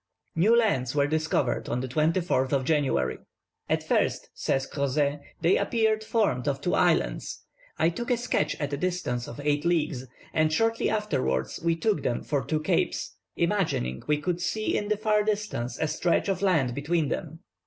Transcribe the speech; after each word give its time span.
New 0.35 0.55
lands 0.57 0.95
were 0.95 1.05
discovered 1.05 1.69
on 1.69 1.79
the 1.81 1.87
24th 1.87 2.51
of 2.53 2.65
January. 2.65 3.19
"At 3.69 3.83
first," 3.83 4.29
says 4.33 4.65
Crozet, 4.65 5.19
"they 5.41 5.57
appeared 5.57 6.03
formed 6.03 6.47
of 6.47 6.59
two 6.59 6.73
islands; 6.73 7.43
I 7.77 7.89
took 7.89 8.09
a 8.09 8.17
sketch 8.17 8.55
at 8.59 8.73
a 8.73 8.77
distance 8.77 9.27
of 9.27 9.39
eight 9.43 9.63
leagues, 9.63 10.07
and 10.33 10.51
shortly 10.51 10.89
afterwards 10.89 11.59
we 11.63 11.75
took 11.75 12.01
them 12.01 12.23
for 12.23 12.43
two 12.43 12.61
capes, 12.61 13.15
imagining 13.35 14.01
we 14.07 14.17
could 14.17 14.41
see 14.41 14.75
in 14.75 14.87
the 14.87 14.97
far 14.97 15.21
distance 15.21 15.77
a 15.77 15.87
stretch 15.87 16.29
of 16.29 16.41
land 16.41 16.73
between 16.73 17.09
them. 17.09 17.41